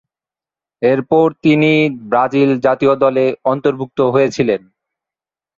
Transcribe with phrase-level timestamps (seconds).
[0.81, 1.71] এরপর তিনি
[2.09, 4.61] ব্রাজিল জাতীয় দলে অন্তর্ভুক্ত হয়েছিলেন।